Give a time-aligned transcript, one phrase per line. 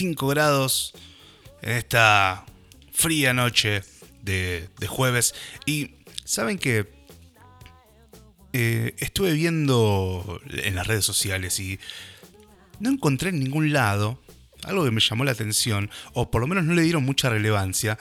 [0.00, 0.94] 5 grados
[1.60, 2.46] en esta
[2.90, 3.82] fría noche
[4.22, 5.34] de, jueves.
[5.66, 6.90] Y saben que
[8.54, 11.78] eh, estuve viendo en las redes sociales y
[12.78, 14.22] no encontré en ningún lado
[14.62, 17.98] algo que me llamó la atención, o por lo menos no le dieron mucha relevancia,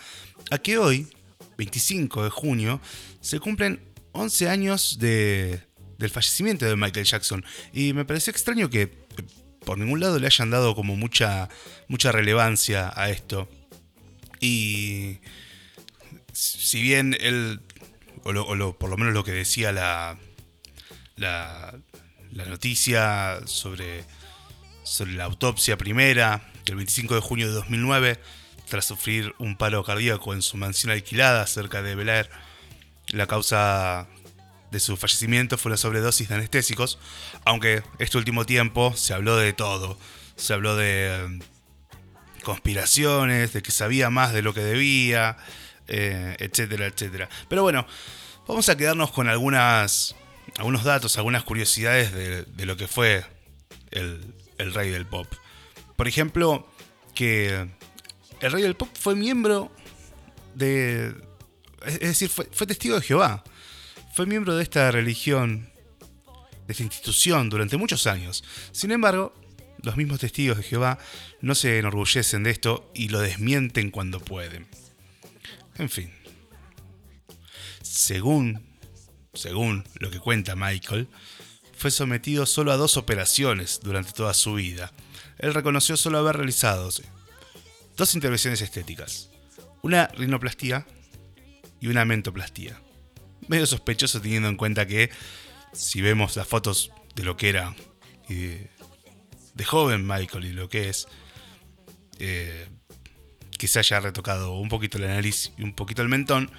[0.52, 1.06] a que hoy,
[1.58, 2.80] 25 de junio,
[3.20, 3.82] se cumplen
[4.14, 5.64] 11 años de,
[5.98, 7.44] del fallecimiento de Michael Jackson.
[7.74, 8.90] Y me pareció extraño que
[9.66, 11.50] por ningún lado le hayan dado como mucha,
[11.88, 13.50] mucha relevancia a esto.
[14.40, 15.20] Y
[16.32, 17.62] si bien él,
[18.24, 20.18] o, por lo menos lo que decía la,
[21.16, 21.76] la,
[22.32, 24.04] la noticia sobre,
[24.84, 28.20] sobre la autopsia primera, el 25 de junio de 2009,
[28.70, 32.30] tras sufrir un paro cardíaco en su mansión alquilada cerca de Bel Air,
[33.08, 34.08] la causa
[34.72, 37.00] de su fallecimiento fue la sobredosis de anestésicos,
[37.46, 39.98] aunque este último tiempo se habló de todo.
[40.36, 41.40] Se habló de em,
[42.44, 45.38] conspiraciones, de que sabía más de lo que debía,
[45.88, 47.30] eh, etcétera, etcétera.
[47.48, 47.86] Pero bueno,
[48.48, 50.16] vamos a quedarnos con algunas,
[50.58, 53.26] algunos datos, algunas curiosidades de, lo que fue
[53.92, 54.34] el,
[54.74, 55.28] rey del pop.
[55.96, 56.68] Por ejemplo,
[57.16, 57.68] que
[58.40, 59.72] el rey del pop fue miembro
[60.56, 61.14] de...
[61.86, 63.44] Es decir, fue, fue testigo de Jehová.
[64.20, 65.70] Fue miembro de esta religión,
[66.68, 68.44] de esta institución durante muchos años.
[68.74, 69.34] Sin embargo,
[69.82, 71.00] los mismos testigos de Jehová
[71.40, 74.68] no se enorgullecen de esto y lo desmienten cuando pueden.
[75.78, 76.12] En fin.
[77.82, 78.62] Según,
[79.34, 81.08] según lo que cuenta Michael,
[81.78, 84.92] fue sometido solo a dos operaciones durante toda su vida.
[85.38, 86.90] Él reconoció solo haber realizado
[87.96, 89.30] dos intervenciones estéticas,
[89.82, 90.86] una rinoplastía
[91.80, 92.82] y una mentoplastía
[93.50, 95.10] medio sospechoso teniendo en cuenta que
[95.74, 97.76] si vemos las fotos de lo que era
[98.28, 101.08] de, joven Michael y lo que es,
[102.20, 102.68] eh,
[103.58, 106.52] que se haya retocado un poquito la nariz y un poquito el mentón,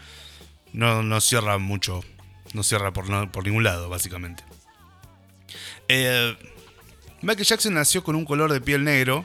[0.73, 2.05] no, no cierra mucho,
[2.53, 4.43] no cierra por, por ningún lado, básicamente.
[5.89, 6.37] Eh,
[7.23, 9.25] Michael Jackson nació con un color de piel negro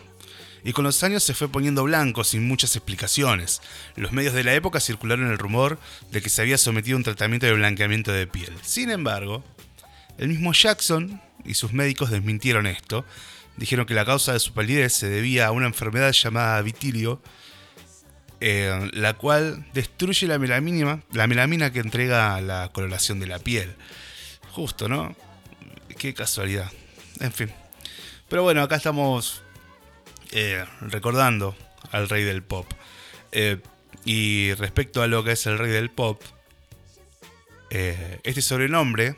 [0.66, 3.62] y con los años se fue poniendo blanco sin muchas explicaciones.
[3.96, 5.80] Los medios de la época circularon el rumor
[6.12, 8.52] de que se había sometido a un tratamiento de blanqueamiento de piel.
[8.64, 9.44] Sin embargo,
[10.18, 13.06] el mismo Jackson y sus médicos desmintieron esto.
[13.58, 17.22] Dijeron que la causa de su palidez se debía a una enfermedad llamada vitilio,
[18.42, 23.76] eh, la cual destruye la melamina, la melamina que entrega la coloración de la piel.
[24.50, 25.16] Justo, ¿no?
[26.00, 26.72] Qué casualidad.
[27.20, 27.52] En fin.
[28.28, 29.45] Pero bueno, acá estamos
[30.32, 31.56] eh, recordando
[31.92, 32.68] al rey del pop.
[33.32, 33.60] Eh,
[34.06, 36.22] y respecto a lo que es el rey del pop,
[37.70, 39.16] eh, este sobrenombre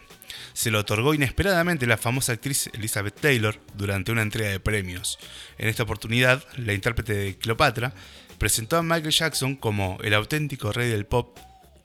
[0.54, 5.20] se lo otorgó inesperadamente la famosa actriz Elizabeth Taylor durante una entrega de premios.
[5.58, 7.94] En esta oportunidad, la intérprete de Cleopatra
[8.38, 11.38] presentó a Michael Jackson como el auténtico rey del pop,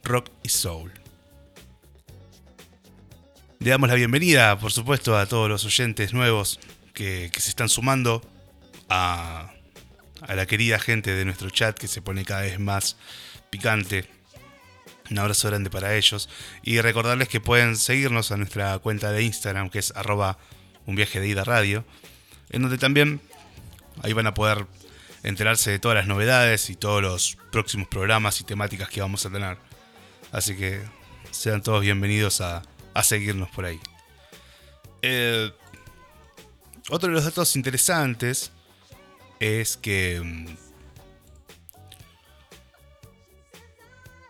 [0.05, 0.93] rock y soul.
[3.59, 6.59] Le damos la bienvenida, por supuesto, a todos los oyentes nuevos
[6.95, 8.23] que se están sumando
[8.89, 9.53] a,
[10.29, 12.97] la querida gente de nuestro chat que se pone cada vez más
[13.51, 14.09] picante.
[15.11, 16.29] Un abrazo grande para ellos.
[16.63, 20.39] Y recordarles que pueden seguirnos a nuestra cuenta de Instagram, que es arroba
[20.87, 21.85] un viaje de ida radio.
[22.51, 23.21] En donde también
[24.03, 24.67] ahí van a poder
[25.23, 29.31] enterarse de todas las novedades y todos los próximos programas y temáticas que vamos a
[29.31, 29.59] tener.
[30.33, 30.83] Así que
[31.31, 32.63] sean todos bienvenidos a,
[33.03, 33.81] seguirnos por ahí.
[35.03, 35.51] Eh,
[36.89, 38.53] otro de los datos interesantes
[39.43, 40.47] es que mm,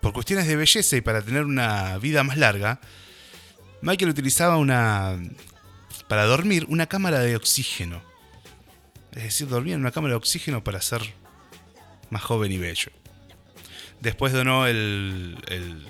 [0.01, 2.81] por cuestiones de belleza y para tener una vida más larga,
[3.83, 5.19] Michael utilizaba una
[6.09, 8.03] para dormir una cámara de oxígeno.
[9.13, 11.03] Es decir, dormía en una cámara de oxígeno para ser
[12.09, 12.91] más joven y bello.
[14.01, 15.87] Después donó el, el,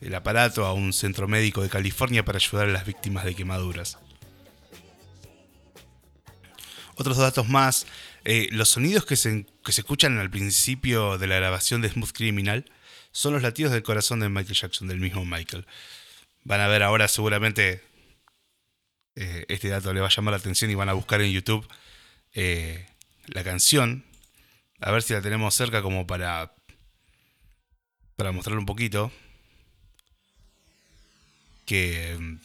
[0.00, 3.98] el aparato a un centro médico de California para ayudar a las víctimas de quemaduras.
[7.00, 7.86] Otros datos más,
[8.26, 12.70] eh, los sonidos que se, escuchan al principio de la grabación de Smooth Criminal
[13.10, 15.66] son los latidos del corazón de Michael Jackson, del mismo Michael.
[16.44, 17.82] Van a ver ahora seguramente
[19.16, 21.66] eh, este dato le va a llamar la atención y van a buscar en YouTube
[22.34, 22.86] eh,
[23.28, 24.04] la canción.
[24.78, 26.54] A ver si la tenemos cerca como para,
[28.14, 29.10] para mostrar un poquito.
[31.64, 32.36] Que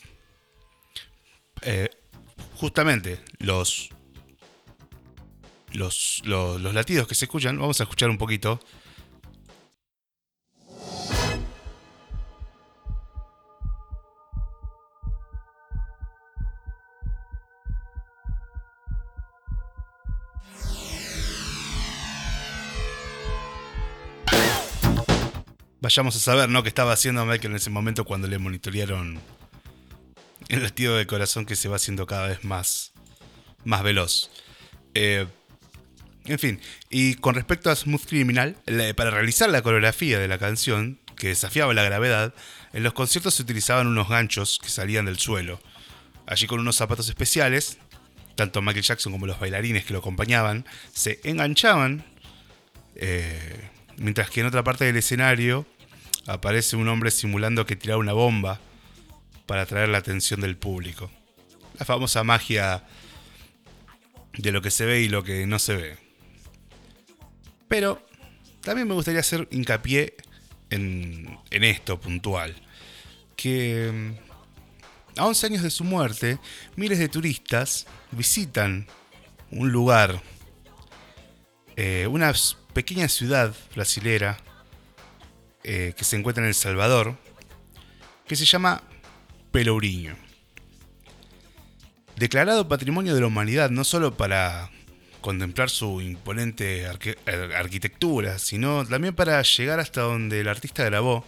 [2.54, 3.90] justamente los
[5.76, 7.60] los, los, latidos que se escuchan.
[7.60, 8.60] Vamos a escuchar un poquito.
[25.82, 26.64] vayamos a saber, ¿no?
[26.64, 29.20] Que estaba haciendo a Michael en ese momento cuando le monitorearon
[30.50, 32.92] el latido de corazón que se va haciendo cada vez más,
[33.64, 34.32] más veloz.
[34.96, 35.28] Eh,
[36.26, 38.58] en fin, y con respecto a Smooth Criminal,
[38.96, 42.34] para realizar la coreografía de la canción, que desafiaba la gravedad,
[42.74, 45.60] en los conciertos se utilizaban unos ganchos que salían del suelo.
[46.28, 47.78] Allí con unos zapatos especiales,
[48.36, 52.04] tanto Michael Jackson como los bailarines que lo acompañaban se enganchaban,
[52.96, 55.66] eh, mientras que en otra parte del escenario
[56.28, 58.60] aparece un hombre simulando que tiraba una bomba
[59.46, 61.12] para atraer la atención del público.
[61.78, 62.84] La famosa magia
[64.34, 66.05] de lo que se ve y lo que no se ve.
[67.76, 68.02] Pero
[68.62, 70.16] también me gustaría hacer hincapié
[70.70, 72.56] en, esto puntual.
[73.36, 76.40] Que mm, a 11 años de su muerte,
[76.78, 78.88] miles de turistas visitan
[79.52, 80.22] un lugar,
[81.76, 82.32] eh, una
[82.72, 84.38] pequeña ciudad brasilera
[85.66, 87.18] eh, que se encuentra en El Salvador,
[88.26, 88.84] que se llama
[89.52, 90.16] Pelourinho.
[92.16, 94.72] Declarado Patrimonio de la Humanidad no solo para
[95.26, 101.26] contemplar su imponente arquitectura, sino también para llegar hasta donde el artista grabó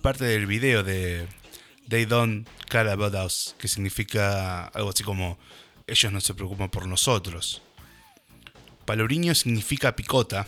[0.00, 1.28] parte del video de
[1.86, 5.38] They Don't Care About Us, que significa algo así como
[5.86, 7.60] ellos no se preocupan por nosotros.
[8.86, 10.46] Pelourinho significa picota,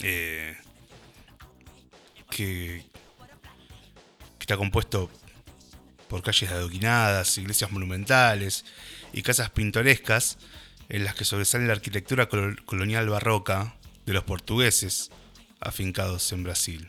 [0.00, 0.56] eh,
[2.30, 2.84] que,
[4.38, 5.10] que está compuesto
[6.06, 8.64] por calles adoquinadas, iglesias monumentales
[9.12, 10.38] y casas pintorescas
[10.88, 13.74] en las que sobresale la arquitectura colonial barroca
[14.06, 15.10] de los portugueses
[15.60, 16.88] afincados en Brasil.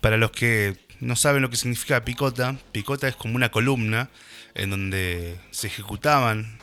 [0.00, 4.10] Para los que no saben lo que significa picota, picota es como una columna
[4.54, 6.58] en donde se ejecutaban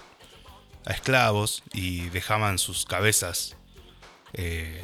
[0.85, 3.57] a esclavos y dejaban sus cabezas
[4.33, 4.83] eh,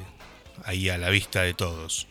[0.65, 2.07] ahí a la vista de todos.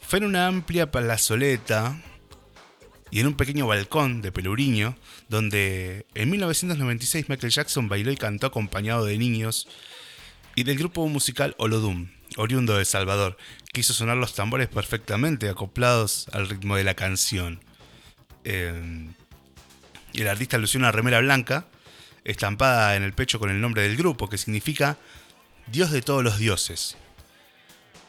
[0.00, 2.00] Fue en una amplia palazoleta
[3.14, 4.96] y en un pequeño balcón de Peluriño,
[5.28, 9.68] donde en 1996 Michael Jackson bailó y cantó acompañado de niños
[10.56, 13.36] y del grupo musical Olodum, oriundo de Salvador,
[13.72, 17.60] que hizo sonar los tambores perfectamente acoplados al ritmo de la canción.
[18.42, 19.12] Eh,
[20.12, 21.68] el artista lució una remera blanca,
[22.24, 24.98] estampada en el pecho con el nombre del grupo, que significa
[25.68, 26.96] Dios de todos los dioses.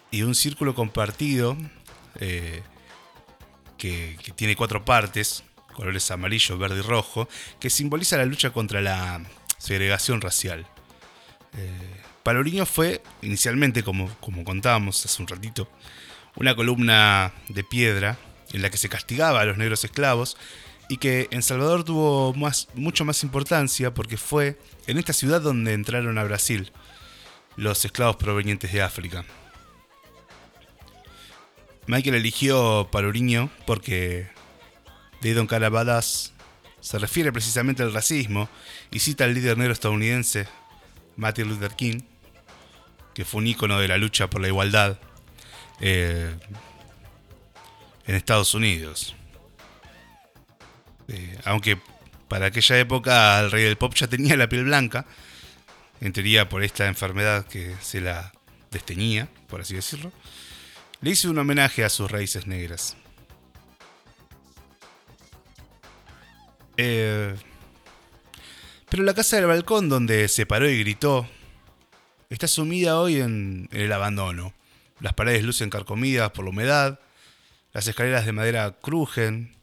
[0.09, 1.55] Y un círculo compartido
[2.19, 2.63] eh,
[3.77, 5.44] que, tiene cuatro partes,
[5.74, 7.27] colores amarillo, verde y rojo,
[7.60, 9.22] que simboliza la lucha contra la
[9.57, 10.68] segregación racial.
[11.57, 15.69] Eh, fue inicialmente, como, como contábamos hace un ratito,
[16.36, 18.18] una columna de piedra
[18.51, 20.38] en la que se castigaba a los negros esclavos
[20.89, 25.74] y que en Salvador tuvo más, mucho más importancia porque fue en esta ciudad donde
[25.74, 26.72] entraron a Brasil
[27.56, 29.25] los esclavos provenientes de África.
[31.87, 34.27] Michael eligió Paluriño porque
[35.21, 36.33] de Don Carabadas
[36.79, 38.49] se refiere precisamente al racismo
[38.91, 40.47] y cita al líder negro estadounidense
[41.15, 42.01] Martin Luther King,
[43.13, 44.99] que fue un ícono de la lucha por la igualdad
[45.79, 46.35] eh,
[48.07, 49.15] en Estados Unidos.
[51.07, 51.79] Eh, aunque
[52.27, 55.05] para aquella época el rey del pop ya tenía la piel blanca,
[56.01, 58.33] en teoría por esta enfermedad que se la
[58.71, 60.12] desteñía, por así decirlo
[61.05, 62.97] le hice un homenaje a sus raíces negras.
[66.77, 67.35] Eh,
[68.89, 71.29] pero la casa del balcón donde se paró y gritó
[72.31, 74.55] está sumida hoy en, en el abandono.
[75.00, 77.00] Las paredes lucen carcomidas por la humedad,
[77.71, 79.55] las escaleras de madera crujen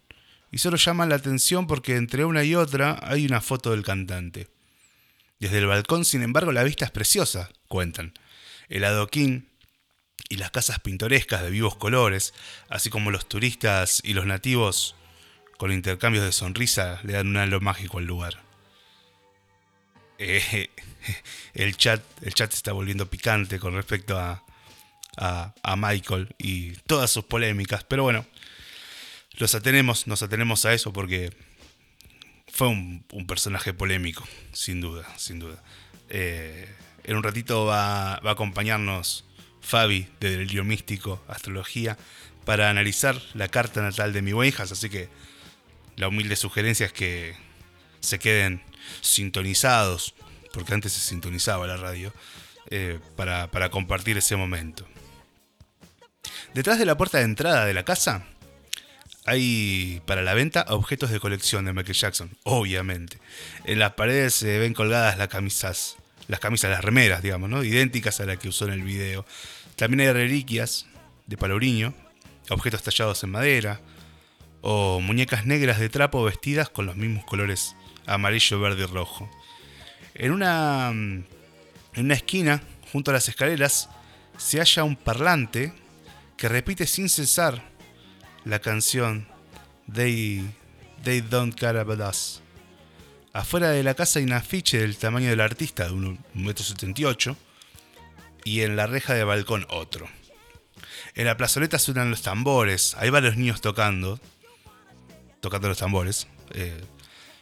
[0.53, 4.47] y solo llaman la atención porque entre una y otra hay una foto del cantante.
[5.41, 8.15] Desde el balcón, sin embargo, la vista es preciosa, cuentan.
[8.69, 9.52] El adoquín
[10.33, 12.33] y las casas pintorescas de vivos colores,
[12.71, 14.97] así como los turistas y los nativos
[15.59, 18.43] con intercambios de sonrisa le dan un halo mágico al lugar.
[20.17, 20.71] Eh,
[21.55, 24.43] el, chat, el chat se está volviendo picante con respecto a,
[25.19, 28.25] a, Michael y todas sus polémicas, pero bueno,
[29.35, 31.31] los atenemos, nos atenemos a eso porque
[32.51, 35.63] fue un, personaje polémico, sin duda, sin duda.
[36.09, 36.75] Eh,
[37.05, 39.27] en un ratito va, va a acompañarnos
[39.63, 41.97] Fabi de Delirio Místico, Astrología,
[42.45, 45.09] para analizar la carta natal de mi hijas, así que
[45.97, 47.37] la humilde sugerencia es que
[48.01, 48.63] se queden
[49.01, 50.15] sintonizados,
[50.53, 52.13] porque antes se sintonizaba la radio,
[52.71, 54.87] eh, para, para compartir ese momento.
[56.55, 58.27] Detrás de la puerta de entrada de la casa
[59.25, 63.19] hay para la venta objetos de colección de Michael Jackson, obviamente.
[63.65, 65.97] En las paredes se ven colgadas las camisas
[66.29, 67.65] las camisas, las remeras, digamos, ¿no?
[67.65, 69.27] idénticas a las que usó en el video.
[69.77, 70.87] También hay reliquias
[71.27, 71.95] de Paloriño,
[72.51, 73.81] objetos tallados en madera,
[74.61, 77.75] o muñecas negras de trapo vestidas con los mismos colores
[78.07, 79.31] amarillo, verde y rojo.
[80.15, 81.27] En una, en
[81.97, 82.63] una esquina,
[82.93, 83.89] junto a las escaleras,
[84.37, 85.73] se halla un parlante
[86.37, 87.63] que repite sin cesar
[88.45, 89.27] la canción
[89.93, 90.49] They,
[91.05, 92.42] They Don't Care About Us.
[93.33, 97.37] Afuera de la casa hay un afiche del tamaño del artista, de 1,78 m,
[98.45, 100.07] y en la reja de balcón otro.
[101.15, 104.21] En la plazoleta suenan los tambores, hay varios niños tocando,
[105.41, 106.27] tocando los tambores.
[106.51, 106.79] Eh,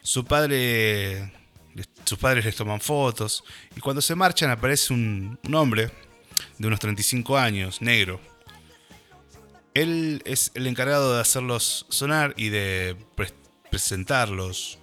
[0.03, 1.33] su padre,
[2.05, 3.43] sus padres les toman fotos,
[3.77, 5.91] y cuando se marchan aparece un, hombre
[6.59, 8.21] de unos 35 años, negro.
[9.75, 12.97] Él es el encargado de hacerlos sonar y de
[13.71, 14.80] presentarlos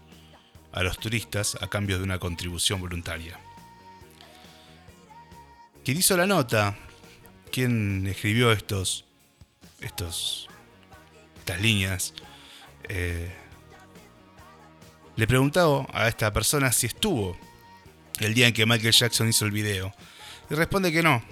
[0.78, 3.40] a los turistas a cambio de una contribución voluntaria.
[5.84, 6.78] ¿Quién hizo la nota?
[7.52, 9.04] ¿Quién escribió estos,
[9.82, 10.48] estos,
[11.40, 12.14] estas líneas?
[12.90, 13.34] Eh,
[15.16, 17.36] le preguntaba a esta persona si estuvo
[18.20, 19.96] el día en que Michael Jackson hizo el video.
[20.52, 21.24] Y responde que no,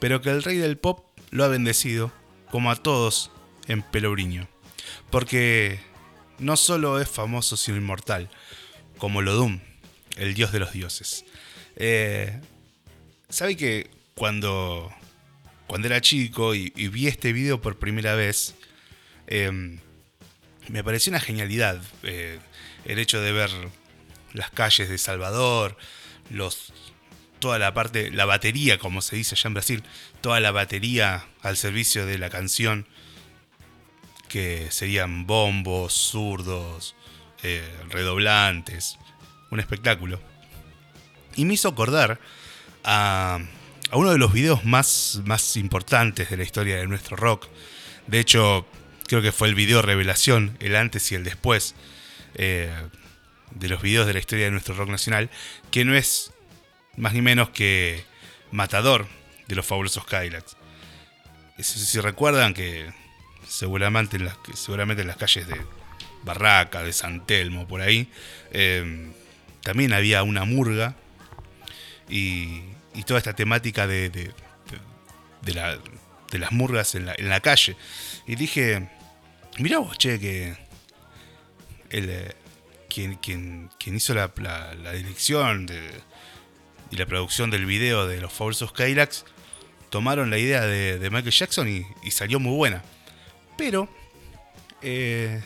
[0.00, 2.10] pero que el rey del pop lo ha bendecido,
[2.50, 3.30] como a todos
[3.68, 4.48] en Pelourinho.
[5.08, 5.78] Porque
[6.40, 8.28] no solo es famoso, sino inmortal,
[8.98, 9.60] como Lodum,
[10.16, 11.24] el dios de los dioses.
[11.76, 12.40] Eh,
[13.28, 14.92] ¿Sabe que cuando,
[15.66, 18.54] cuando era chico y, vi este video por primera vez,
[19.26, 19.78] em,
[20.68, 22.38] me pareció una genialidad eh,
[22.84, 23.50] el hecho de ver
[24.32, 25.76] las calles de Salvador,
[26.30, 26.72] los,
[27.38, 29.82] toda la parte, la batería, como se dice allá en Brasil,
[30.20, 32.86] toda la batería al servicio de la canción
[34.30, 36.94] que serían bombos, zurdos,
[37.42, 38.96] eh, redoblantes,
[39.50, 40.20] un espectáculo.
[41.34, 42.20] Y me hizo acordar
[42.84, 43.40] a,
[43.92, 47.48] uno de los videos más, más importantes de la historia de nuestro rock.
[48.06, 48.66] De hecho,
[49.08, 51.74] creo que fue el video revelación, el antes y el después
[52.36, 52.72] eh,
[53.50, 55.28] de los videos de la historia de nuestro rock nacional,
[55.72, 56.32] que no es
[56.96, 58.04] más ni menos que
[58.52, 59.08] Matador
[59.48, 60.56] de los fabulosos Kylax.
[61.58, 62.92] Si recuerdan que
[63.50, 65.60] seguramente en las, seguramente en las calles de
[66.22, 68.08] Barraca, de San Telmo, por ahí,
[68.52, 69.10] eh,
[69.62, 70.94] también había una murga
[72.08, 72.62] y,
[73.06, 74.32] toda esta temática de, de,
[76.38, 77.76] las murgas en la, calle.
[78.26, 78.88] Y dije,
[79.58, 80.56] mira vos, che, que
[81.90, 82.36] el, eh,
[82.88, 84.28] quien, hizo la,
[84.92, 85.66] dirección
[86.90, 89.24] y la producción del video de los fabulosos Kylax
[89.88, 92.84] tomaron la idea de, Michael Jackson y salió muy buena
[93.60, 93.86] pero
[94.80, 95.38] eh,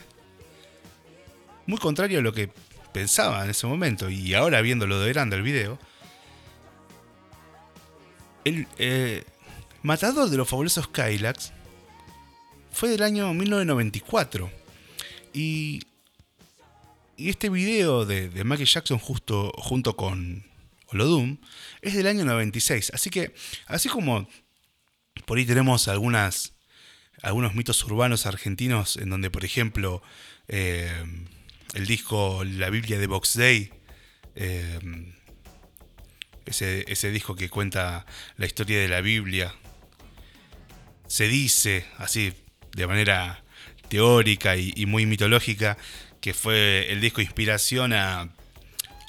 [1.65, 2.49] muy contrario a lo que
[2.93, 5.77] pensaba en ese momento y ahora viéndolo de grande el video,
[8.45, 9.25] el eh,
[9.83, 11.51] matador de los fabulosos Kylax
[12.71, 14.49] fue del año 1994
[15.33, 15.81] y,
[17.17, 20.45] y este video de, Michael Jackson justo, junto con
[20.87, 21.35] Olodum
[21.81, 23.35] es del año 96, así que
[23.67, 24.25] así como
[25.25, 26.54] por ahí tenemos algunas
[27.25, 30.03] algunos mitos urbanos argentinos en donde, por ejemplo,
[30.47, 30.91] eh,
[31.73, 33.71] el disco La Biblia de Box Day,
[34.35, 34.79] eh,
[36.45, 38.05] ese, disco que cuenta
[38.37, 39.55] la historia de la Biblia,
[41.07, 42.31] se dice así
[42.75, 43.43] de manera
[43.89, 45.77] teórica y, muy mitológica
[46.21, 48.29] que fue el disco inspiración a,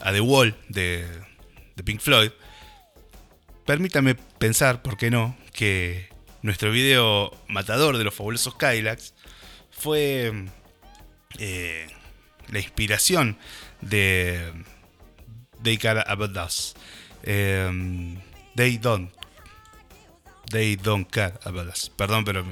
[0.02, 1.06] The Wall de,
[1.76, 2.30] de Pink Floyd.
[3.66, 6.15] Permítame pensar, ¿por qué no?, que
[6.46, 9.14] nuestro video matador de los fabulosos Kylax
[9.70, 10.46] fue
[11.38, 11.88] eh,
[12.48, 13.36] la inspiración
[13.80, 14.52] de
[15.62, 16.74] They Care About Us.
[17.24, 18.16] Em,
[18.54, 19.12] they Don't.
[20.50, 21.90] They Don't Care About Us.
[21.90, 22.46] Perdón, pero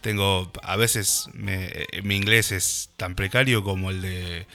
[0.00, 0.50] tengo.
[0.62, 4.46] A veces mi inglés es tan precario como el de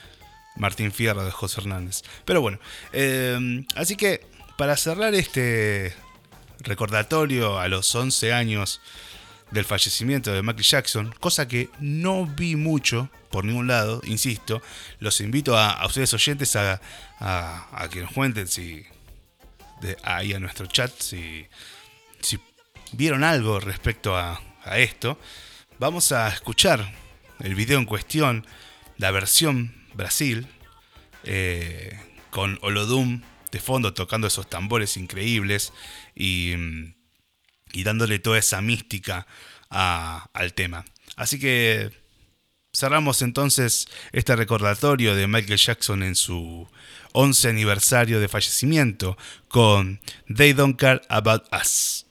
[0.56, 2.02] Martín Fierro de José Hernández.
[2.24, 2.58] Pero bueno,
[2.92, 4.26] em, así que
[4.58, 5.94] para cerrar este
[6.60, 8.80] recordatorio a los 11 años
[9.50, 14.60] del fallecimiento de Michael Jackson, cosa que no vi mucho por ningún lado, insisto,
[14.98, 16.80] los invito a, ustedes oyentes a,
[17.90, 18.84] que nos cuenten si
[20.02, 21.46] ahí a nuestro chat si,
[22.20, 22.38] si
[22.92, 24.40] vieron algo respecto a,
[24.76, 25.18] esto.
[25.78, 26.92] Vamos a escuchar
[27.40, 28.46] el video en cuestión,
[28.98, 30.46] la versión Brasil,
[31.24, 31.98] eh,
[32.30, 35.72] con Olodum de fondo tocando esos tambores increíbles
[36.14, 36.54] y,
[37.72, 39.26] y dándole toda esa mística
[39.68, 40.84] al tema.
[41.16, 41.90] Así que
[42.72, 46.68] Cerramos entonces este recordatorio de Michael Jackson en su
[47.12, 50.00] 11 aniversario de fallecimiento con
[50.34, 52.06] They Don't Care About Us.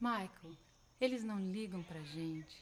[0.00, 0.58] Michael,
[1.00, 2.61] eles não ligam pra gente.